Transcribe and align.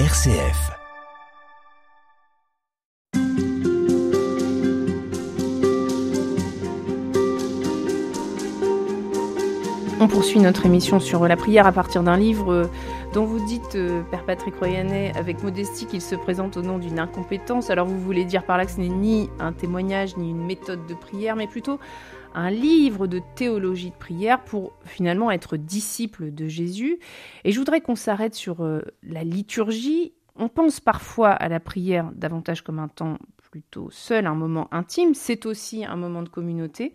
RCF. 0.00 0.72
On 10.00 10.08
poursuit 10.08 10.40
notre 10.40 10.66
émission 10.66 10.98
sur 10.98 11.28
la 11.28 11.36
prière 11.36 11.68
à 11.68 11.70
partir 11.70 12.02
d'un 12.02 12.16
livre 12.16 12.52
euh, 12.52 12.66
dont 13.14 13.26
vous 13.26 13.46
dites, 13.46 13.76
euh, 13.76 14.02
Père 14.10 14.26
Patrick 14.26 14.56
Royanet, 14.56 15.12
avec 15.16 15.44
modestie 15.44 15.86
qu'il 15.86 16.02
se 16.02 16.16
présente 16.16 16.56
au 16.56 16.62
nom 16.62 16.78
d'une 16.78 16.98
incompétence. 16.98 17.70
Alors 17.70 17.86
vous 17.86 18.00
voulez 18.00 18.24
dire 18.24 18.44
par 18.44 18.58
là 18.58 18.66
que 18.66 18.72
ce 18.72 18.80
n'est 18.80 18.88
ni 18.88 19.30
un 19.38 19.52
témoignage 19.52 20.16
ni 20.16 20.30
une 20.30 20.44
méthode 20.44 20.84
de 20.86 20.94
prière, 20.94 21.36
mais 21.36 21.46
plutôt 21.46 21.78
un 22.34 22.50
livre 22.50 23.06
de 23.06 23.20
théologie 23.36 23.90
de 23.90 23.94
prière 23.94 24.42
pour 24.42 24.72
finalement 24.84 25.30
être 25.30 25.56
disciple 25.56 26.34
de 26.34 26.48
Jésus. 26.48 26.98
Et 27.44 27.52
je 27.52 27.58
voudrais 27.60 27.80
qu'on 27.80 27.94
s'arrête 27.94 28.34
sur 28.34 28.64
euh, 28.64 28.80
la 29.04 29.22
liturgie. 29.22 30.12
On 30.34 30.48
pense 30.48 30.80
parfois 30.80 31.30
à 31.30 31.48
la 31.48 31.60
prière 31.60 32.10
davantage 32.16 32.62
comme 32.62 32.80
un 32.80 32.88
temps 32.88 33.18
plutôt 33.52 33.90
seul, 33.92 34.26
un 34.26 34.34
moment 34.34 34.66
intime. 34.72 35.14
C'est 35.14 35.46
aussi 35.46 35.84
un 35.84 35.94
moment 35.94 36.22
de 36.24 36.28
communauté. 36.28 36.92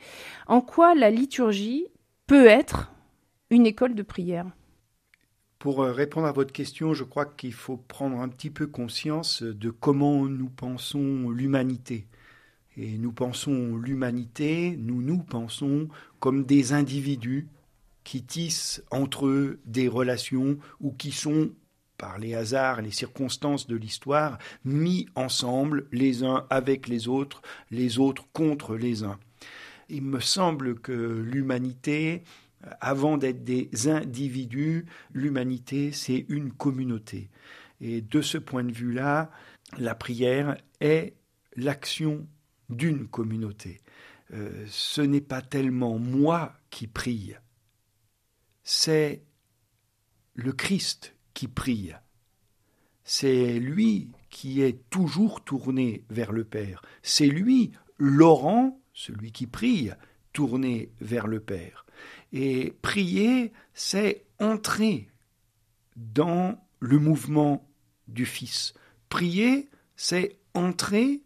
En 0.47 0.59
quoi 0.59 0.95
la 0.95 1.11
liturgie 1.11 1.85
peut 2.27 2.47
être 2.47 2.91
une 3.49 3.65
école 3.65 3.95
de 3.95 4.03
prière? 4.03 4.47
Pour 5.59 5.83
euh, 5.83 5.91
répondre 5.91 6.25
à 6.25 6.31
votre 6.31 6.53
question, 6.53 6.93
je 6.93 7.03
crois 7.03 7.25
qu'il 7.25 7.51
faut 7.51 7.75
prendre 7.75 8.17
un 8.21 8.29
petit 8.29 8.49
peu 8.49 8.65
conscience 8.65 9.43
de 9.43 9.69
comment 9.69 10.25
nous 10.25 10.47
pensons 10.47 11.29
l'humanité. 11.29 12.07
Et 12.77 12.97
nous 12.97 13.11
pensons 13.11 13.75
l'humanité, 13.75 14.77
nous 14.79 15.01
nous 15.01 15.17
pensons 15.17 15.89
comme 16.21 16.45
des 16.45 16.71
individus 16.71 17.45
qui 18.05 18.23
tissent 18.23 18.81
entre 18.89 19.27
eux 19.27 19.59
des 19.65 19.89
relations 19.89 20.57
ou 20.79 20.93
qui 20.93 21.11
sont, 21.11 21.51
par 21.97 22.19
les 22.19 22.35
hasards, 22.35 22.81
les 22.81 22.91
circonstances 22.91 23.67
de 23.67 23.75
l'histoire, 23.75 24.37
mis 24.63 25.07
ensemble 25.15 25.87
les 25.91 26.23
uns 26.23 26.45
avec 26.49 26.87
les 26.87 27.09
autres, 27.09 27.41
les 27.69 27.99
autres 27.99 28.25
contre 28.31 28.77
les 28.77 29.03
uns. 29.03 29.19
Il 29.89 30.03
me 30.03 30.21
semble 30.21 30.79
que 30.79 30.93
l'humanité, 30.93 32.23
avant 32.81 33.17
d'être 33.17 33.43
des 33.43 33.69
individus, 33.87 34.85
l'humanité, 35.13 35.91
c'est 35.91 36.25
une 36.29 36.51
communauté. 36.51 37.29
Et 37.81 38.01
de 38.01 38.21
ce 38.21 38.37
point 38.37 38.63
de 38.63 38.71
vue-là, 38.71 39.31
la 39.77 39.95
prière 39.95 40.57
est 40.81 41.15
l'action 41.55 42.27
d'une 42.69 43.07
communauté. 43.07 43.79
Euh, 44.33 44.65
ce 44.67 45.01
n'est 45.01 45.21
pas 45.21 45.41
tellement 45.41 45.97
moi 45.97 46.53
qui 46.69 46.87
prie, 46.87 47.33
c'est 48.63 49.23
le 50.35 50.53
Christ 50.53 51.15
qui 51.33 51.47
prie. 51.47 51.91
C'est 53.03 53.59
lui 53.59 54.11
qui 54.29 54.61
est 54.61 54.87
toujours 54.91 55.43
tourné 55.43 56.05
vers 56.09 56.31
le 56.31 56.43
Père. 56.43 56.83
C'est 57.01 57.25
lui, 57.25 57.71
Laurent, 57.97 58.79
celui 58.93 59.31
qui 59.31 59.47
prie, 59.47 59.89
tourné 60.33 60.91
vers 61.01 61.25
le 61.25 61.39
Père. 61.39 61.87
Et 62.31 62.73
prier, 62.81 63.51
c'est 63.73 64.25
entrer 64.39 65.09
dans 65.95 66.63
le 66.79 66.99
mouvement 66.99 67.67
du 68.07 68.25
Fils. 68.25 68.73
Prier, 69.09 69.69
c'est 69.95 70.37
entrer 70.53 71.21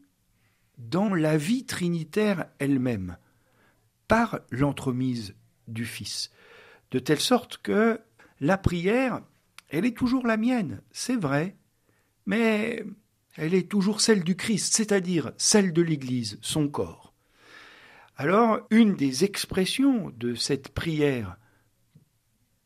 dans 0.78 1.14
la 1.14 1.38
vie 1.38 1.66
trinitaire 1.66 2.48
elle-même, 2.60 3.18
par 4.08 4.40
l'entremise 4.50 5.36
du 5.68 5.86
Fils. 5.86 6.32
De 6.92 7.00
telle 7.00 7.20
sorte 7.20 7.58
que 7.58 8.00
la 8.40 8.58
prière, 8.58 9.22
elle 9.70 9.86
est 9.86 9.98
toujours 9.98 10.28
la 10.28 10.38
mienne, 10.38 10.82
c'est 10.92 11.16
vrai, 11.16 11.56
mais 12.26 12.84
elle 13.36 13.54
est 13.54 13.70
toujours 13.70 14.02
celle 14.02 14.24
du 14.24 14.36
Christ, 14.36 14.74
c'est-à-dire 14.76 15.32
celle 15.38 15.74
de 15.74 15.82
l'Église, 15.82 16.38
son 16.42 16.68
corps. 16.68 17.13
Alors, 18.16 18.60
une 18.70 18.96
des 18.96 19.24
expressions 19.24 20.12
de 20.18 20.36
cette 20.36 20.70
prière 20.70 21.38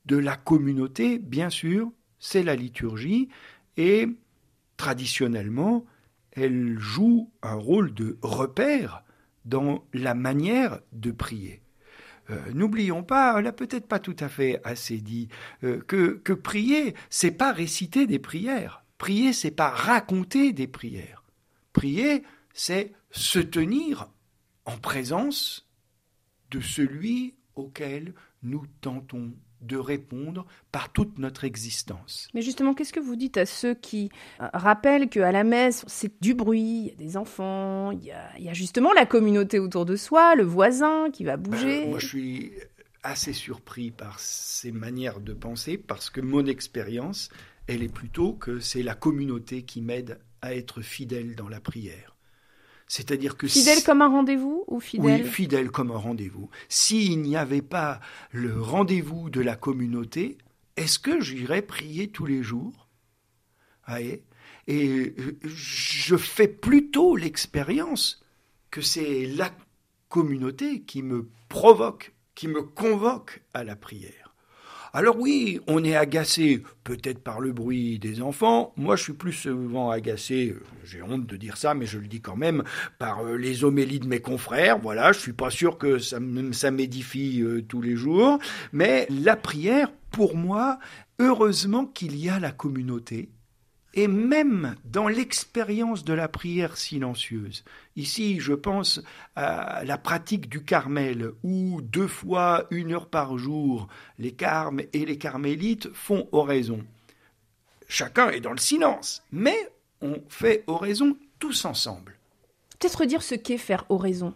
de 0.05 0.17
la 0.17 0.35
communauté, 0.35 1.19
bien 1.19 1.49
sûr, 1.49 1.91
c'est 2.19 2.43
la 2.43 2.55
liturgie, 2.55 3.29
et 3.77 4.07
traditionnellement, 4.75 5.85
elle 6.31 6.77
joue 6.79 7.31
un 7.41 7.55
rôle 7.55 7.93
de 7.93 8.17
repère 8.21 9.03
dans 9.45 9.85
la 9.93 10.13
manière 10.13 10.79
de 10.91 11.11
prier. 11.11 11.61
Euh, 12.29 12.39
n'oublions 12.53 13.03
pas, 13.03 13.35
elle 13.37 13.45
n'a 13.45 13.53
peut-être 13.53 13.87
pas 13.87 13.99
tout 13.99 14.15
à 14.19 14.27
fait 14.27 14.59
assez 14.63 14.97
dit, 14.97 15.29
euh, 15.63 15.79
que, 15.79 16.19
que 16.23 16.33
prier, 16.33 16.93
c'est 17.09 17.31
pas 17.31 17.53
réciter 17.53 18.05
des 18.05 18.19
prières. 18.19 18.83
Prier, 18.97 19.31
c'est 19.31 19.51
pas 19.51 19.69
raconter 19.69 20.51
des 20.51 20.67
prières. 20.67 21.23
Prier, 21.71 22.23
c'est 22.53 22.91
se 23.11 23.39
tenir 23.39 24.09
en 24.67 24.77
présence 24.77 25.67
de 26.51 26.59
celui 26.59 27.33
auquel 27.55 28.13
nous 28.43 28.65
tentons 28.81 29.33
de 29.61 29.77
répondre 29.77 30.45
par 30.71 30.93
toute 30.93 31.17
notre 31.17 31.43
existence. 31.43 32.27
Mais 32.35 32.43
justement, 32.43 32.75
qu'est-ce 32.75 32.93
que 32.93 32.99
vous 32.99 33.15
dites 33.15 33.37
à 33.37 33.47
ceux 33.47 33.73
qui 33.73 34.11
euh, 34.39 34.47
rappellent 34.53 35.09
qu'à 35.09 35.31
la 35.31 35.43
messe, 35.43 35.83
c'est 35.87 36.21
du 36.21 36.35
bruit, 36.35 36.61
il 36.61 36.87
y 36.87 36.91
a 36.91 36.95
des 36.95 37.17
enfants, 37.17 37.91
il 37.91 38.03
y 38.03 38.11
a, 38.49 38.53
justement 38.53 38.93
la 38.93 39.07
communauté 39.07 39.57
autour 39.57 39.85
de 39.85 39.95
soi, 39.95 40.35
le 40.35 40.43
voisin 40.43 41.09
qui 41.11 41.23
va 41.23 41.37
bouger? 41.37 41.81
ben, 41.81 41.89
Moi, 41.89 41.99
je 41.99 42.07
suis 42.07 42.53
assez 43.01 43.33
surpris 43.33 43.89
par 43.89 44.19
ces 44.19 44.71
manières 44.71 45.21
de 45.21 45.33
penser 45.33 45.77
parce 45.77 46.11
que 46.11 46.21
mon 46.21 46.45
expérience, 46.45 47.29
elle 47.65 47.81
est 47.81 47.93
plutôt 47.93 48.33
que 48.33 48.59
c'est 48.59 48.83
la 48.83 48.93
communauté 48.93 49.63
qui 49.63 49.81
m'aide 49.81 50.19
à 50.41 50.53
être 50.53 50.81
fidèle 50.81 51.35
dans 51.35 51.49
la 51.49 51.59
prière. 51.59 52.16
C'est-à-dire 52.87 53.35
que 53.35 53.47
fidèle 53.47 53.83
comme 53.83 54.01
un 54.01 54.07
rendez-vous 54.07 54.63
ou 54.67 54.79
fidèle 54.79 55.23
Oui, 55.23 55.29
fidèle 55.29 55.71
comme 55.71 55.91
un 55.91 55.97
rendez-vous. 55.97 56.49
S'il 56.69 57.21
n'y 57.21 57.35
avait 57.35 57.61
pas 57.61 57.99
le 58.31 58.61
rendez-vous 58.61 59.29
de 59.29 59.41
la 59.41 59.57
communauté, 59.57 60.37
est-ce 60.77 60.97
que 60.97 61.19
j'irais 61.19 61.61
prier 61.61 62.07
tous 62.07 62.25
les 62.25 62.43
jours? 62.43 62.87
Et 63.89 64.23
euh, 64.69 65.37
je 65.43 66.15
fais 66.15 66.47
plutôt 66.47 67.15
l'expérience 67.15 68.23
que 68.71 68.81
c'est 68.81 69.25
la 69.25 69.51
communauté 70.07 70.81
qui 70.81 71.03
me 71.03 71.29
provoque, 71.49 72.13
qui 72.35 72.47
me 72.47 72.61
convoque 72.61 73.41
à 73.53 73.63
la 73.63 73.75
prière. 73.75 74.26
Alors 74.97 75.19
oui, 75.19 75.59
on 75.67 75.83
est 75.83 75.95
agacé 75.95 76.63
peut-être 76.83 77.19
par 77.19 77.39
le 77.39 77.51
bruit 77.51 77.99
des 77.99 78.19
enfants. 78.23 78.73
Moi, 78.77 78.95
je 78.95 79.03
suis 79.03 79.13
plus 79.13 79.31
souvent 79.31 79.91
agacé, 79.91 80.55
euh, 80.55 80.63
j'ai 80.85 81.03
honte 81.03 81.27
de 81.27 81.37
dire 81.37 81.55
ça, 81.55 81.75
mais 81.75 81.85
je 81.85 81.99
le 81.99 82.07
dis 82.07 82.19
quand 82.19 82.35
même, 82.35 82.63
par 82.97 83.23
euh, 83.23 83.37
les 83.37 83.63
homélies 83.63 83.99
de 83.99 84.07
mes 84.07 84.21
confrères. 84.21 84.79
Voilà, 84.79 85.11
je 85.11 85.19
suis 85.19 85.33
pas 85.33 85.51
sûr 85.51 85.77
que 85.77 85.99
ça, 85.99 86.17
ça 86.51 86.71
m'édifie 86.71 87.43
euh, 87.43 87.61
tous 87.61 87.79
les 87.79 87.95
jours. 87.95 88.39
Mais 88.71 89.05
la 89.11 89.35
prière, 89.35 89.91
pour 90.09 90.35
moi, 90.35 90.79
heureusement 91.19 91.85
qu'il 91.85 92.17
y 92.17 92.27
a 92.27 92.39
la 92.39 92.51
communauté 92.51 93.29
et 93.97 94.07
même 94.07 94.75
dans 94.85 95.07
l'expérience 95.07 96.05
de 96.05 96.13
la 96.13 96.27
prière 96.27 96.77
silencieuse. 96.77 97.63
Ici, 97.95 98.39
je 98.39 98.53
pense 98.53 99.01
à 99.35 99.83
la 99.83 99.97
pratique 99.97 100.49
du 100.49 100.63
Carmel, 100.63 101.31
où 101.43 101.81
deux 101.81 102.07
fois 102.07 102.67
une 102.69 102.93
heure 102.93 103.07
par 103.07 103.39
jour, 103.39 103.87
les 104.19 104.33
carmes 104.33 104.81
et 104.93 105.03
les 105.03 105.17
carmélites 105.17 105.91
font 105.93 106.29
oraison. 106.31 106.83
Chacun 107.87 108.29
est 108.29 108.39
dans 108.39 108.51
le 108.51 108.59
silence, 108.59 109.23
mais 109.31 109.57
on 110.01 110.21
fait 110.29 110.63
oraison 110.67 111.17
tous 111.39 111.65
ensemble. 111.65 112.13
Peut-être 112.77 113.03
dire 113.05 113.23
ce 113.23 113.33
qu'est 113.33 113.57
faire 113.57 113.85
oraison. 113.89 114.35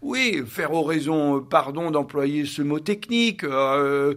Oui, 0.00 0.42
faire 0.46 0.72
oraison, 0.72 1.42
pardon 1.42 1.90
d'employer 1.90 2.46
ce 2.46 2.62
mot 2.62 2.80
technique. 2.80 3.44
Euh, 3.44 4.14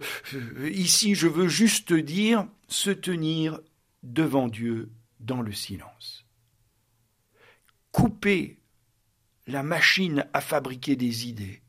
ici, 0.72 1.14
je 1.14 1.28
veux 1.28 1.48
juste 1.48 1.92
dire 1.92 2.46
se 2.68 2.90
tenir 2.90 3.60
devant 4.02 4.48
Dieu 4.48 4.92
dans 5.18 5.42
le 5.42 5.52
silence. 5.52 6.24
Couper 7.92 8.60
la 9.46 9.62
machine 9.62 10.26
à 10.32 10.40
fabriquer 10.40 10.96
des 10.96 11.28
idées, 11.28 11.62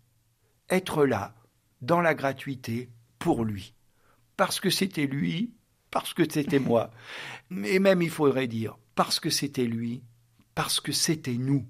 être 0.69 1.05
là, 1.05 1.35
dans 1.81 2.01
la 2.01 2.13
gratuité, 2.13 2.89
pour 3.19 3.43
lui. 3.43 3.73
Parce 4.37 4.59
que 4.59 4.69
c'était 4.69 5.07
lui, 5.07 5.53
parce 5.89 6.13
que 6.13 6.29
c'était 6.29 6.59
moi. 6.59 6.91
Mais 7.49 7.79
même 7.79 8.01
il 8.01 8.09
faudrait 8.09 8.47
dire, 8.47 8.77
parce 8.95 9.19
que 9.19 9.29
c'était 9.29 9.65
lui, 9.65 10.03
parce 10.55 10.79
que 10.79 10.91
c'était 10.91 11.37
nous, 11.37 11.67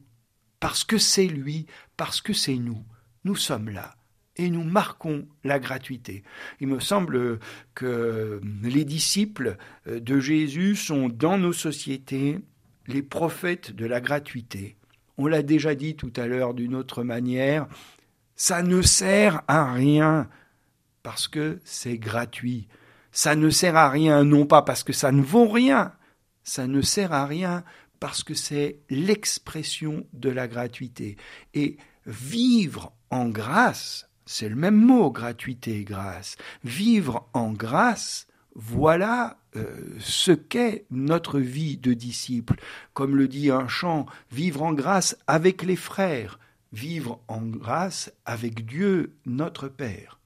parce 0.59 0.83
que 0.83 0.97
c'est 0.97 1.27
lui, 1.27 1.65
parce 1.97 2.21
que 2.21 2.33
c'est 2.33 2.57
nous. 2.57 2.85
Nous 3.23 3.35
sommes 3.35 3.69
là 3.69 3.95
et 4.37 4.49
nous 4.49 4.63
marquons 4.63 5.27
la 5.43 5.59
gratuité. 5.59 6.23
Il 6.59 6.67
me 6.67 6.79
semble 6.79 7.39
que 7.75 8.41
les 8.63 8.85
disciples 8.85 9.57
de 9.85 10.19
Jésus 10.19 10.75
sont 10.75 11.09
dans 11.09 11.37
nos 11.37 11.53
sociétés 11.53 12.39
les 12.87 13.03
prophètes 13.03 13.75
de 13.75 13.85
la 13.85 14.01
gratuité. 14.01 14.77
On 15.17 15.27
l'a 15.27 15.43
déjà 15.43 15.75
dit 15.75 15.95
tout 15.95 16.13
à 16.15 16.27
l'heure 16.27 16.53
d'une 16.53 16.75
autre 16.75 17.03
manière, 17.03 17.67
ça 18.35 18.63
ne 18.63 18.81
sert 18.81 19.41
à 19.47 19.71
rien 19.71 20.29
parce 21.03 21.27
que 21.27 21.59
c'est 21.63 21.97
gratuit. 21.97 22.67
Ça 23.11 23.35
ne 23.35 23.49
sert 23.49 23.75
à 23.75 23.89
rien 23.89 24.23
non 24.23 24.45
pas 24.45 24.61
parce 24.61 24.83
que 24.83 24.93
ça 24.93 25.11
ne 25.11 25.21
vaut 25.21 25.49
rien, 25.49 25.93
ça 26.43 26.67
ne 26.67 26.81
sert 26.81 27.13
à 27.13 27.25
rien 27.25 27.63
parce 27.99 28.23
que 28.23 28.33
c'est 28.33 28.79
l'expression 28.89 30.07
de 30.13 30.29
la 30.29 30.47
gratuité. 30.47 31.17
Et 31.53 31.77
vivre 32.05 32.93
en 33.09 33.29
grâce, 33.29 34.09
c'est 34.25 34.49
le 34.49 34.55
même 34.55 34.79
mot, 34.79 35.11
gratuité 35.11 35.79
et 35.79 35.83
grâce. 35.83 36.35
Vivre 36.63 37.27
en 37.33 37.51
grâce, 37.51 38.27
voilà 38.55 39.37
euh, 39.55 39.65
ce 39.99 40.31
qu'est 40.31 40.85
notre 40.91 41.39
vie 41.39 41.77
de 41.77 41.93
disciple. 41.93 42.55
Comme 42.93 43.15
le 43.15 43.27
dit 43.27 43.49
un 43.49 43.67
chant, 43.67 44.05
vivre 44.31 44.63
en 44.63 44.73
grâce 44.73 45.17
avec 45.27 45.63
les 45.63 45.75
frères, 45.75 46.39
vivre 46.71 47.21
en 47.27 47.41
grâce 47.41 48.13
avec 48.25 48.65
Dieu, 48.65 49.15
notre 49.25 49.67
Père. 49.67 50.19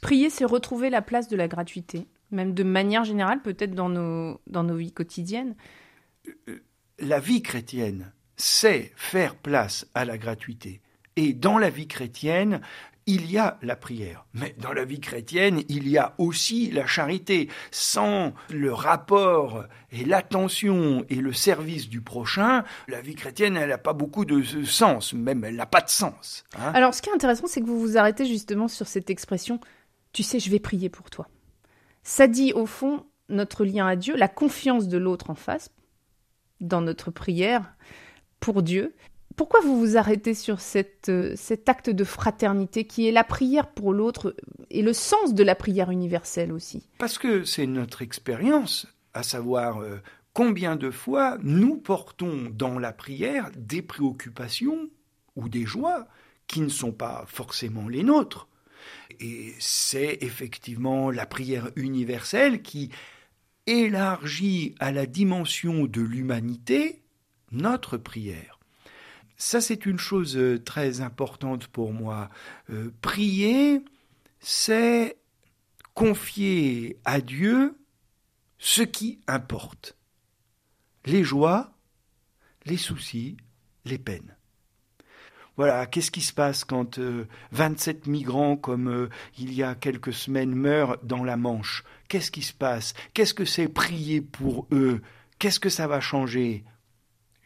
Prier, 0.00 0.30
c'est 0.30 0.44
retrouver 0.44 0.90
la 0.90 1.02
place 1.02 1.28
de 1.28 1.36
la 1.36 1.48
gratuité, 1.48 2.06
même 2.30 2.54
de 2.54 2.62
manière 2.62 3.04
générale, 3.04 3.42
peut-être 3.42 3.74
dans 3.74 3.88
nos, 3.88 4.40
dans 4.46 4.62
nos 4.62 4.76
vies 4.76 4.92
quotidiennes. 4.92 5.54
Euh, 6.48 6.62
la 6.98 7.20
vie 7.20 7.42
chrétienne, 7.42 8.12
c'est 8.36 8.92
faire 8.96 9.36
place 9.36 9.86
à 9.94 10.04
la 10.04 10.18
gratuité. 10.18 10.80
Et 11.16 11.32
dans 11.32 11.58
la 11.58 11.70
vie 11.70 11.88
chrétienne, 11.88 12.60
il 13.06 13.30
y 13.30 13.38
a 13.38 13.58
la 13.62 13.76
prière. 13.76 14.26
Mais 14.34 14.54
dans 14.58 14.72
la 14.72 14.84
vie 14.84 15.00
chrétienne, 15.00 15.62
il 15.68 15.88
y 15.88 15.96
a 15.96 16.14
aussi 16.18 16.70
la 16.70 16.86
charité. 16.86 17.48
Sans 17.70 18.34
le 18.50 18.72
rapport 18.72 19.64
et 19.92 20.04
l'attention 20.04 21.04
et 21.08 21.16
le 21.16 21.32
service 21.32 21.88
du 21.88 22.00
prochain, 22.00 22.64
la 22.88 23.00
vie 23.00 23.14
chrétienne, 23.14 23.56
elle 23.56 23.70
n'a 23.70 23.78
pas 23.78 23.92
beaucoup 23.92 24.24
de 24.24 24.42
sens, 24.64 25.12
même 25.12 25.44
elle 25.44 25.56
n'a 25.56 25.66
pas 25.66 25.80
de 25.80 25.88
sens. 25.88 26.44
Hein. 26.58 26.72
Alors 26.74 26.94
ce 26.94 27.02
qui 27.02 27.10
est 27.10 27.14
intéressant, 27.14 27.46
c'est 27.46 27.60
que 27.60 27.66
vous 27.66 27.80
vous 27.80 27.96
arrêtez 27.96 28.26
justement 28.26 28.68
sur 28.68 28.88
cette 28.88 29.08
expression, 29.08 29.60
tu 30.12 30.22
sais, 30.22 30.40
je 30.40 30.50
vais 30.50 30.58
prier 30.58 30.88
pour 30.88 31.10
toi. 31.10 31.28
Ça 32.02 32.26
dit 32.26 32.52
au 32.52 32.66
fond 32.66 33.06
notre 33.28 33.64
lien 33.64 33.86
à 33.86 33.96
Dieu, 33.96 34.16
la 34.16 34.28
confiance 34.28 34.88
de 34.88 34.98
l'autre 34.98 35.30
en 35.30 35.34
face, 35.34 35.70
dans 36.60 36.80
notre 36.80 37.10
prière 37.10 37.74
pour 38.40 38.62
Dieu. 38.62 38.94
Pourquoi 39.36 39.60
vous 39.60 39.78
vous 39.78 39.96
arrêtez 39.98 40.32
sur 40.32 40.58
euh, 41.08 41.34
cet 41.36 41.68
acte 41.68 41.90
de 41.90 42.04
fraternité 42.04 42.86
qui 42.86 43.06
est 43.06 43.12
la 43.12 43.22
prière 43.22 43.68
pour 43.68 43.92
l'autre 43.92 44.34
et 44.70 44.80
le 44.80 44.94
sens 44.94 45.34
de 45.34 45.42
la 45.42 45.54
prière 45.54 45.90
universelle 45.90 46.52
aussi? 46.52 46.88
Parce 46.98 47.18
que 47.18 47.44
c'est 47.44 47.66
notre 47.66 48.00
expérience, 48.00 48.86
à 49.12 49.22
savoir 49.22 49.82
euh, 49.82 49.98
combien 50.32 50.74
de 50.76 50.90
fois 50.90 51.36
nous 51.42 51.76
portons 51.76 52.50
dans 52.50 52.78
la 52.78 52.92
prière 52.92 53.50
des 53.56 53.82
préoccupations 53.82 54.88
ou 55.36 55.50
des 55.50 55.66
joies 55.66 56.06
qui 56.46 56.62
ne 56.62 56.68
sont 56.68 56.92
pas 56.92 57.24
forcément 57.28 57.88
les 57.88 58.02
nôtres. 58.02 58.48
Et 59.20 59.54
c'est 59.58 60.18
effectivement 60.22 61.10
la 61.10 61.26
prière 61.26 61.70
universelle 61.76 62.62
qui 62.62 62.90
élargit 63.66 64.74
à 64.78 64.92
la 64.92 65.06
dimension 65.06 65.84
de 65.84 66.00
l'humanité 66.00 67.02
notre 67.50 67.96
prière. 67.96 68.55
Ça, 69.36 69.60
c'est 69.60 69.84
une 69.84 69.98
chose 69.98 70.36
euh, 70.36 70.58
très 70.58 71.00
importante 71.02 71.66
pour 71.66 71.92
moi. 71.92 72.30
Euh, 72.70 72.90
prier, 73.02 73.82
c'est 74.40 75.16
confier 75.94 76.98
à 77.04 77.20
Dieu 77.20 77.78
ce 78.58 78.82
qui 78.82 79.20
importe. 79.26 79.96
Les 81.04 81.22
joies, 81.22 81.72
les 82.64 82.78
soucis, 82.78 83.36
les 83.84 83.98
peines. 83.98 84.34
Voilà, 85.56 85.86
qu'est-ce 85.86 86.10
qui 86.10 86.20
se 86.20 86.34
passe 86.34 86.64
quand 86.64 86.98
27 87.52 88.06
euh, 88.06 88.10
migrants, 88.10 88.56
comme 88.56 89.08
il 89.38 89.54
y 89.54 89.62
a 89.62 89.74
quelques 89.74 90.12
semaines, 90.12 90.54
meurent 90.54 90.98
dans 91.02 91.24
la 91.24 91.36
Manche? 91.36 91.84
Qu'est-ce 92.08 92.30
qui 92.30 92.42
se 92.42 92.52
passe? 92.52 92.94
Qu'est-ce 93.14 93.34
que 93.34 93.44
c'est 93.44 93.68
prier 93.68 94.20
pour 94.20 94.66
eux? 94.72 95.02
Qu'est-ce 95.38 95.60
que 95.60 95.70
ça 95.70 95.86
va 95.86 96.00
changer? 96.00 96.64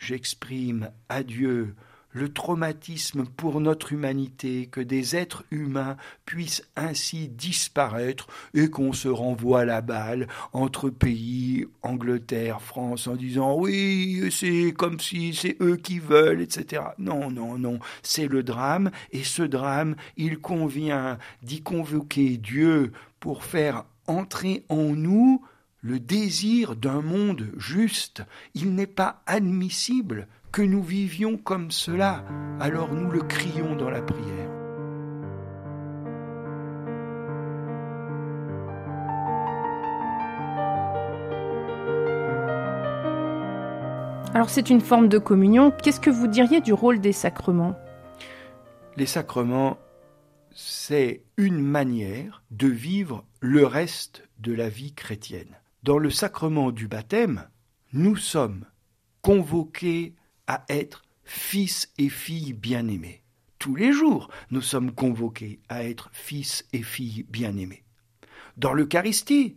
J'exprime 0.01 0.91
à 1.11 1.23
Dieu 1.23 1.75
le 2.13 2.33
traumatisme 2.33 3.27
pour 3.27 3.61
notre 3.61 3.93
humanité 3.93 4.67
que 4.67 4.81
des 4.81 5.15
êtres 5.15 5.45
humains 5.51 5.99
puissent 6.25 6.67
ainsi 6.75 7.29
disparaître 7.29 8.27
et 8.55 8.71
qu'on 8.71 8.95
se 8.95 9.09
renvoie 9.09 9.67
la 9.67 9.83
balle 9.83 10.27
entre 10.55 10.89
pays, 10.89 11.67
Angleterre, 11.83 12.63
France, 12.63 13.09
en 13.09 13.15
disant 13.15 13.55
oui, 13.59 14.31
c'est 14.33 14.73
comme 14.73 14.99
si 14.99 15.35
c'est 15.35 15.59
eux 15.61 15.77
qui 15.77 15.99
veulent, 15.99 16.41
etc. 16.41 16.83
Non, 16.99 17.31
non, 17.31 17.59
non, 17.59 17.79
c'est 18.03 18.27
le 18.27 18.43
drame, 18.43 18.91
et 19.13 19.23
ce 19.23 19.43
drame, 19.43 19.97
il 20.17 20.39
convient 20.39 21.19
d'y 21.43 21.61
convoquer 21.61 22.39
Dieu 22.39 22.93
pour 23.21 23.45
faire 23.45 23.85
entrer 24.07 24.65
en 24.71 24.95
nous 24.95 25.43
le 25.83 25.99
désir 25.99 26.77
d'un 26.77 27.01
monde 27.01 27.51
juste. 27.57 28.25
Il 28.55 28.75
n'est 28.75 28.87
pas 28.87 29.23
admissible 29.27 30.29
que 30.53 30.63
nous 30.63 30.83
vivions 30.83 31.37
comme 31.37 31.71
cela, 31.71 32.25
alors 32.59 32.93
nous 32.93 33.11
le 33.11 33.21
crions 33.21 33.77
dans 33.77 33.91
la 33.91 34.03
prière. 34.03 34.51
Alors 44.33 44.49
c'est 44.49 44.71
une 44.71 44.81
forme 44.81 45.09
de 45.09 45.19
communion. 45.19 45.71
Qu'est-ce 45.71 46.01
que 46.01 46.11
vous 46.11 46.27
diriez 46.27 46.61
du 46.61 46.73
rôle 46.73 47.01
des 47.01 47.13
sacrements? 47.13 47.77
Les 48.97 49.07
sacrements, 49.07 49.79
c'est 50.55 51.25
une 51.37 51.61
manière 51.61 52.43
de 52.51 52.69
vivre 52.69 53.25
le 53.41 53.67
reste 53.67 54.29
de 54.39 54.53
la 54.53 54.69
vie 54.69 54.95
chrétienne. 54.95 55.57
Dans 55.83 55.97
le 55.97 56.11
sacrement 56.11 56.73
du 56.73 56.89
baptême, 56.89 57.49
nous 57.95 58.17
sommes 58.17 58.67
convoqués 59.23 60.15
à 60.47 60.63
être 60.69 61.05
fils 61.25 61.91
et 61.97 62.11
filles 62.11 62.53
bien-aimés. 62.53 63.23
Tous 63.59 63.75
les 63.75 63.91
jours, 63.91 64.29
nous 64.51 64.61
sommes 64.61 64.93
convoqués 64.93 65.59
à 65.71 65.85
être 65.85 66.11
fils 66.13 66.67
et 66.75 66.83
filles 66.83 67.25
bien-aimés. 67.31 67.83
Dans 68.59 68.75
l'Eucharistie, 68.75 69.57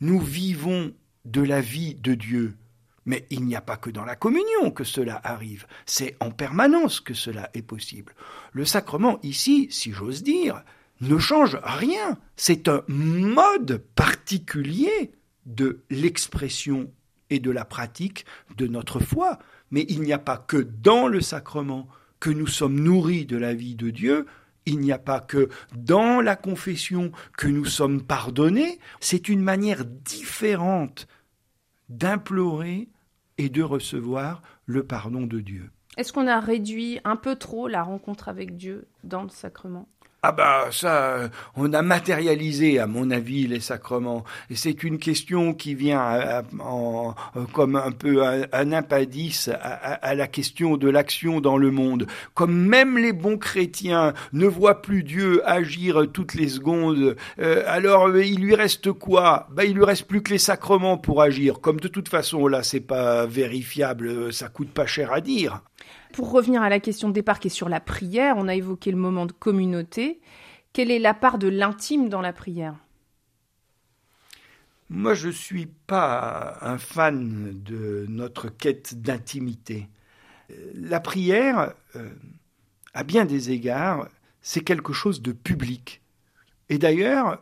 nous 0.00 0.18
vivons 0.18 0.94
de 1.26 1.42
la 1.42 1.60
vie 1.60 1.94
de 1.94 2.14
Dieu. 2.14 2.56
Mais 3.04 3.26
il 3.28 3.44
n'y 3.44 3.56
a 3.56 3.60
pas 3.60 3.76
que 3.76 3.90
dans 3.90 4.04
la 4.06 4.16
communion 4.16 4.70
que 4.70 4.84
cela 4.84 5.20
arrive, 5.24 5.66
c'est 5.84 6.16
en 6.20 6.30
permanence 6.30 7.00
que 7.00 7.12
cela 7.12 7.50
est 7.52 7.62
possible. 7.62 8.14
Le 8.52 8.64
sacrement 8.64 9.18
ici, 9.22 9.68
si 9.70 9.92
j'ose 9.92 10.22
dire, 10.22 10.62
ne 11.02 11.18
change 11.18 11.58
rien. 11.62 12.18
C'est 12.36 12.68
un 12.68 12.82
mode 12.88 13.84
particulier 13.94 15.12
de 15.54 15.80
l'expression 15.90 16.90
et 17.30 17.38
de 17.38 17.50
la 17.50 17.64
pratique 17.64 18.24
de 18.56 18.66
notre 18.66 19.00
foi. 19.00 19.38
Mais 19.70 19.86
il 19.88 20.00
n'y 20.02 20.12
a 20.12 20.18
pas 20.18 20.36
que 20.36 20.56
dans 20.56 21.06
le 21.06 21.20
sacrement 21.20 21.88
que 22.18 22.30
nous 22.30 22.46
sommes 22.46 22.78
nourris 22.78 23.24
de 23.24 23.36
la 23.36 23.54
vie 23.54 23.76
de 23.76 23.90
Dieu, 23.90 24.26
il 24.66 24.78
n'y 24.80 24.92
a 24.92 24.98
pas 24.98 25.20
que 25.20 25.48
dans 25.74 26.20
la 26.20 26.36
confession 26.36 27.12
que 27.36 27.48
nous 27.48 27.64
sommes 27.64 28.02
pardonnés, 28.02 28.78
c'est 29.00 29.28
une 29.28 29.42
manière 29.42 29.84
différente 29.84 31.06
d'implorer 31.88 32.88
et 33.38 33.48
de 33.48 33.62
recevoir 33.62 34.42
le 34.66 34.84
pardon 34.84 35.26
de 35.26 35.40
Dieu. 35.40 35.70
Est-ce 35.96 36.12
qu'on 36.12 36.26
a 36.26 36.40
réduit 36.40 37.00
un 37.04 37.16
peu 37.16 37.36
trop 37.36 37.68
la 37.68 37.82
rencontre 37.82 38.28
avec 38.28 38.56
Dieu 38.56 38.86
dans 39.02 39.22
le 39.22 39.28
sacrement? 39.28 39.88
Ah 40.22 40.32
bah 40.32 40.68
ça, 40.70 41.30
on 41.56 41.72
a 41.72 41.80
matérialisé 41.80 42.78
à 42.78 42.86
mon 42.86 43.10
avis 43.10 43.46
les 43.46 43.60
sacrements 43.60 44.22
et 44.50 44.54
c'est 44.54 44.82
une 44.82 44.98
question 44.98 45.54
qui 45.54 45.74
vient 45.74 46.12
euh, 46.12 46.42
euh, 46.60 47.44
comme 47.54 47.74
un 47.74 47.90
peu 47.90 48.22
un, 48.22 48.72
impadis 48.72 49.48
à, 49.62 50.14
la 50.14 50.26
question 50.26 50.76
de 50.76 50.90
l'action 50.90 51.40
dans 51.40 51.56
le 51.56 51.70
monde. 51.70 52.06
Comme 52.34 52.54
même 52.54 52.98
les 52.98 53.14
bons 53.14 53.38
chrétiens 53.38 54.12
ne 54.34 54.46
voient 54.46 54.82
plus 54.82 55.04
Dieu 55.04 55.40
agir 55.48 56.04
toutes 56.12 56.34
les 56.34 56.50
secondes, 56.50 57.16
euh, 57.38 57.62
alors 57.66 58.14
il 58.14 58.40
lui 58.40 58.54
reste 58.54 58.92
quoi? 58.92 59.48
Bah 59.50 59.64
il 59.64 59.74
lui 59.74 59.84
reste 59.84 60.06
plus 60.06 60.22
que 60.22 60.32
les 60.32 60.38
sacrements 60.38 60.98
pour 60.98 61.22
agir. 61.22 61.60
Comme 61.62 61.80
de 61.80 61.88
toute 61.88 62.10
façon 62.10 62.46
là 62.46 62.62
c'est 62.62 62.80
pas 62.80 63.24
vérifiable, 63.24 64.34
ça 64.34 64.48
coûte 64.48 64.70
pas 64.70 64.84
cher 64.84 65.14
à 65.14 65.22
dire. 65.22 65.62
Pour 66.12 66.30
revenir 66.30 66.62
à 66.62 66.68
la 66.68 66.80
question 66.80 67.08
de 67.08 67.14
départ 67.14 67.40
qui 67.40 67.48
est 67.48 67.50
sur 67.50 67.68
la 67.68 67.80
prière, 67.80 68.36
on 68.36 68.48
a 68.48 68.54
évoqué 68.54 68.90
le 68.90 68.96
moment 68.96 69.26
de 69.26 69.32
communauté. 69.32 70.20
Quelle 70.72 70.90
est 70.90 70.98
la 70.98 71.14
part 71.14 71.38
de 71.38 71.48
l'intime 71.48 72.08
dans 72.08 72.20
la 72.20 72.32
prière? 72.32 72.74
Moi, 74.88 75.14
je 75.14 75.28
ne 75.28 75.32
suis 75.32 75.66
pas 75.66 76.58
un 76.62 76.78
fan 76.78 77.52
de 77.62 78.06
notre 78.08 78.48
quête 78.48 79.00
d'intimité. 79.00 79.88
La 80.74 80.98
prière, 80.98 81.74
euh, 81.94 82.10
à 82.92 83.04
bien 83.04 83.24
des 83.24 83.52
égards, 83.52 84.08
c'est 84.42 84.62
quelque 84.62 84.92
chose 84.92 85.22
de 85.22 85.30
public. 85.30 86.02
Et 86.68 86.78
d'ailleurs, 86.78 87.40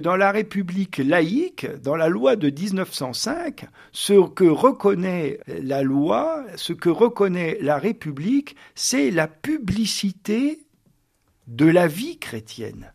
dans 0.00 0.16
la 0.16 0.32
République 0.32 0.98
laïque, 0.98 1.66
dans 1.82 1.96
la 1.96 2.08
loi 2.08 2.36
de 2.36 2.50
1905, 2.50 3.66
ce 3.92 4.28
que 4.28 4.44
reconnaît 4.44 5.38
la 5.46 5.82
loi, 5.82 6.44
ce 6.56 6.72
que 6.72 6.88
reconnaît 6.88 7.58
la 7.60 7.78
République, 7.78 8.56
c'est 8.74 9.10
la 9.10 9.28
publicité 9.28 10.60
de 11.46 11.66
la 11.66 11.86
vie 11.86 12.18
chrétienne. 12.18 12.92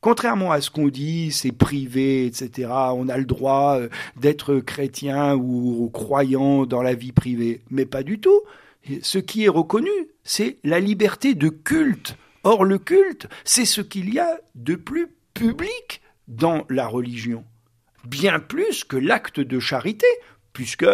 Contrairement 0.00 0.52
à 0.52 0.60
ce 0.60 0.70
qu'on 0.70 0.88
dit, 0.88 1.32
c'est 1.32 1.50
privé, 1.50 2.26
etc. 2.26 2.68
On 2.92 3.08
a 3.08 3.16
le 3.16 3.24
droit 3.24 3.78
euh, 3.78 3.88
d'être 4.20 4.56
chrétien 4.56 5.34
ou 5.34 5.88
croyant 5.90 6.66
dans 6.66 6.82
la 6.82 6.92
vie 6.92 7.12
privée. 7.12 7.62
Mais 7.70 7.86
pas 7.86 8.02
du 8.02 8.18
tout. 8.18 8.42
Ce 9.00 9.16
qui 9.16 9.44
est 9.44 9.48
reconnu, 9.48 9.88
c'est 10.22 10.58
la 10.62 10.78
liberté 10.78 11.34
de 11.34 11.48
culte. 11.48 12.18
Or, 12.42 12.64
le 12.64 12.76
culte, 12.76 13.28
c'est 13.44 13.64
ce 13.64 13.80
qu'il 13.80 14.12
y 14.12 14.18
a 14.18 14.38
de 14.54 14.74
plus 14.74 15.08
public 15.34 16.00
dans 16.28 16.64
la 16.70 16.86
religion. 16.86 17.44
Bien 18.04 18.40
plus 18.40 18.84
que 18.84 18.96
l'acte 18.96 19.40
de 19.40 19.58
charité, 19.58 20.06
puisque 20.52 20.86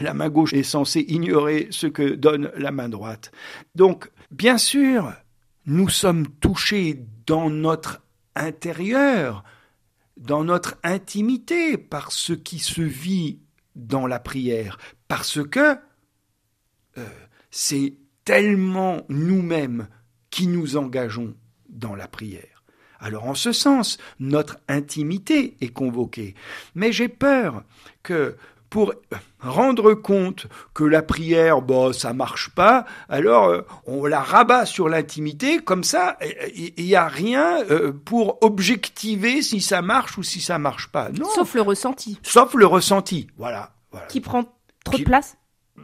la 0.00 0.14
main 0.14 0.28
gauche 0.28 0.52
est 0.52 0.62
censée 0.62 1.04
ignorer 1.08 1.68
ce 1.70 1.86
que 1.86 2.14
donne 2.14 2.52
la 2.56 2.70
main 2.70 2.88
droite. 2.88 3.32
Donc, 3.74 4.10
bien 4.30 4.58
sûr, 4.58 5.12
nous 5.66 5.88
sommes 5.88 6.28
touchés 6.28 7.04
dans 7.26 7.50
notre 7.50 8.02
intérieur, 8.36 9.44
dans 10.16 10.44
notre 10.44 10.76
intimité, 10.82 11.78
par 11.78 12.12
ce 12.12 12.32
qui 12.32 12.58
se 12.58 12.82
vit 12.82 13.40
dans 13.74 14.06
la 14.06 14.18
prière, 14.18 14.78
parce 15.08 15.42
que 15.46 15.76
euh, 16.98 17.08
c'est 17.50 17.94
tellement 18.24 19.02
nous-mêmes 19.08 19.88
qui 20.30 20.46
nous 20.46 20.76
engageons 20.76 21.34
dans 21.68 21.94
la 21.94 22.08
prière. 22.08 22.57
Alors 23.00 23.26
en 23.26 23.34
ce 23.34 23.52
sens, 23.52 23.98
notre 24.20 24.58
intimité 24.68 25.56
est 25.60 25.72
convoquée. 25.72 26.34
Mais 26.74 26.92
j'ai 26.92 27.08
peur 27.08 27.62
que 28.02 28.36
pour 28.70 28.92
rendre 29.40 29.94
compte 29.94 30.46
que 30.74 30.84
la 30.84 31.02
prière, 31.02 31.62
bah, 31.62 31.92
ça 31.92 32.12
marche 32.12 32.50
pas, 32.50 32.84
alors 33.08 33.46
euh, 33.46 33.62
on 33.86 34.04
la 34.04 34.20
rabat 34.20 34.66
sur 34.66 34.88
l'intimité, 34.88 35.58
comme 35.58 35.84
ça, 35.84 36.18
il 36.54 36.84
n'y 36.84 36.94
a 36.94 37.08
rien 37.08 37.62
euh, 37.70 37.92
pour 37.92 38.38
objectiver 38.42 39.42
si 39.42 39.60
ça 39.60 39.80
marche 39.80 40.18
ou 40.18 40.22
si 40.22 40.40
ça 40.40 40.58
marche 40.58 40.88
pas. 40.88 41.08
Non. 41.10 41.28
Sauf 41.34 41.54
le 41.54 41.62
ressenti. 41.62 42.18
Sauf 42.22 42.54
le 42.54 42.66
ressenti, 42.66 43.28
voilà. 43.38 43.72
Qui 44.08 44.20
prend 44.20 44.44
trop 44.84 44.98
de 44.98 45.04
place 45.04 45.36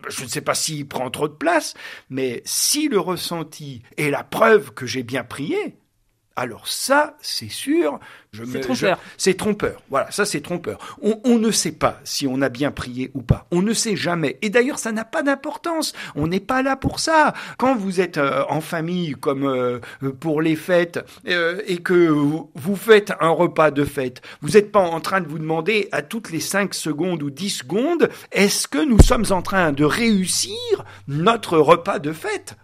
je 0.09 0.25
ne 0.25 0.29
sais 0.29 0.41
pas 0.41 0.55
s'il 0.55 0.87
prend 0.89 1.09
trop 1.09 1.29
de 1.29 1.35
place, 1.35 1.75
mais 2.11 2.43
si 2.45 2.89
le 2.89 2.99
ressenti 2.99 3.83
est 3.97 4.11
la 4.11 4.25
preuve 4.25 4.73
que 4.73 4.87
j'ai 4.87 5.03
bien 5.03 5.23
prié, 5.25 5.77
alors 6.37 6.67
ça, 6.67 7.17
c'est 7.21 7.49
sûr, 7.49 8.01
c'est 8.33 8.61
trompeur. 8.61 8.99
C'est 9.17 9.37
trompeur. 9.37 9.83
Voilà, 9.89 10.11
ça 10.11 10.25
c'est 10.25 10.41
trompeur. 10.41 10.99
On, 11.01 11.39
ne 11.39 11.53
sait 11.53 11.73
pas 11.73 12.01
si 12.03 12.27
on 12.27 12.43
a 12.43 12.49
bien 12.49 12.73
prié 12.73 13.13
ou 13.15 13.23
pas. 13.23 13.47
On 13.53 13.63
ne 13.63 13.73
sait 13.73 13.95
jamais. 13.95 14.39
Et 14.43 14.51
d'ailleurs, 14.51 14.81
ça 14.81 14.91
n'a 14.91 15.05
pas 15.05 15.23
d'importance. 15.23 15.93
On 16.17 16.27
n'est 16.27 16.41
pas 16.41 16.63
là 16.63 16.75
pour 16.75 16.99
ça. 16.99 17.35
Quand 17.57 17.77
vous 17.77 18.01
êtes 18.01 18.19
euh, 18.19 18.43
en 18.49 18.61
famille, 18.61 19.13
comme 19.13 19.45
euh, 19.45 19.79
pour 20.19 20.43
les 20.43 20.57
fêtes, 20.57 20.99
euh, 21.29 21.63
et 21.67 21.79
que 21.79 22.09
vous, 22.09 22.51
vous, 22.55 22.77
faites 22.77 23.13
un 23.21 23.31
repas 23.31 23.71
de 23.71 23.85
fête, 23.85 24.21
vous 24.41 24.51
n'êtes 24.51 24.73
pas 24.73 24.81
en 24.81 25.01
train 25.01 25.21
de 25.21 25.29
vous 25.29 25.39
demander 25.39 25.89
à 25.93 26.03
toutes 26.03 26.33
les 26.33 26.41
5 26.41 26.75
secondes 26.75 27.23
ou 27.23 27.31
10 27.31 27.51
secondes, 27.51 28.09
est-ce 28.33 28.67
que 28.67 28.85
nous 28.85 29.01
sommes 29.01 29.27
en 29.31 29.43
train 29.43 29.71
de 29.71 29.85
réussir 29.85 30.57
notre 31.07 31.59
repas 31.59 32.01
de 32.01 32.13
fête? 32.13 32.57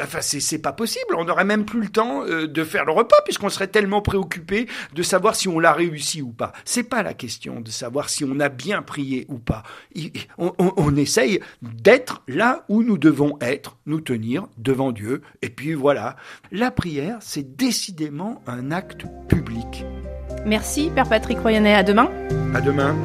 Enfin, 0.00 0.20
c'est 0.22 0.58
pas 0.58 0.72
possible. 0.72 1.14
On 1.16 1.24
n'aurait 1.24 1.44
même 1.44 1.64
plus 1.64 1.82
le 1.82 1.88
temps 1.88 2.24
euh, 2.24 2.46
de 2.46 2.64
faire 2.64 2.84
le 2.84 2.92
repas 2.92 3.16
puisqu'on 3.24 3.50
serait 3.50 3.66
tellement 3.66 4.00
préoccupé 4.00 4.66
de 4.94 5.02
savoir 5.02 5.34
si 5.36 5.48
on 5.48 5.58
l'a 5.58 5.72
réussi 5.72 6.22
ou 6.22 6.32
pas. 6.32 6.52
C'est 6.64 6.82
pas 6.82 7.02
la 7.02 7.14
question 7.14 7.60
de 7.60 7.70
savoir 7.70 8.08
si 8.08 8.24
on 8.24 8.40
a 8.40 8.48
bien 8.48 8.82
prié 8.82 9.26
ou 9.28 9.38
pas. 9.38 9.62
On, 10.38 10.52
on 10.58 10.96
essaye 10.96 11.40
d'être 11.60 12.22
là 12.26 12.64
où 12.68 12.82
nous 12.82 12.98
devons 12.98 13.36
être, 13.40 13.76
nous 13.86 14.00
tenir 14.00 14.46
devant 14.56 14.92
Dieu. 14.92 15.22
Et 15.42 15.50
puis 15.50 15.74
voilà. 15.74 16.16
La 16.50 16.70
prière, 16.70 17.18
c'est 17.20 17.56
décidément 17.56 18.42
un 18.46 18.70
acte 18.70 19.04
public. 19.28 19.84
Merci, 20.46 20.90
Père 20.94 21.08
Patrick 21.08 21.38
Royanet. 21.38 21.74
À 21.74 21.82
demain. 21.82 22.10
À 22.54 22.60
demain. 22.60 22.96